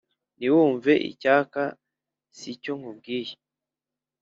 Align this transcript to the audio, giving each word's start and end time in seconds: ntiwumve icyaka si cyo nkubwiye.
ntiwumve 0.37 0.91
icyaka 1.11 1.61
si 2.37 2.49
cyo 2.61 2.73
nkubwiye. 2.79 3.33